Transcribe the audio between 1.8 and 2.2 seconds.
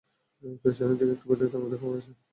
খামার আছে।